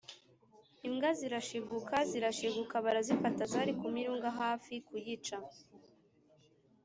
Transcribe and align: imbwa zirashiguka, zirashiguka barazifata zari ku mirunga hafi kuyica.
imbwa 0.87 1.09
zirashiguka, 1.19 1.95
zirashiguka 2.11 2.75
barazifata 2.85 3.41
zari 3.53 3.71
ku 3.79 3.85
mirunga 3.95 4.29
hafi 4.39 4.73
kuyica. 4.87 5.37